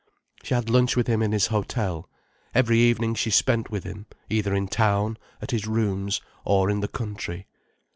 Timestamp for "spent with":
3.29-3.83